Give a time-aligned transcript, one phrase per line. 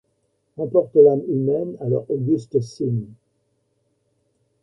[0.57, 3.05] Emporte l'âme humaine à leurs augustes cimes.